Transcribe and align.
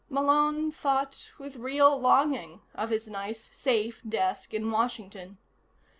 Malone 0.09 0.71
thought 0.71 1.29
with 1.37 1.57
real 1.57 1.95
longing 1.95 2.61
of 2.73 2.89
his 2.89 3.07
nice, 3.07 3.55
safe 3.55 4.01
desk 4.01 4.51
in 4.51 4.71
Washington. 4.71 5.37